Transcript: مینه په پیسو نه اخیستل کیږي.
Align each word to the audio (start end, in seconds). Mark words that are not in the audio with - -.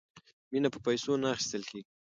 مینه 0.51 0.69
په 0.73 0.79
پیسو 0.85 1.11
نه 1.21 1.27
اخیستل 1.35 1.63
کیږي. 1.69 1.89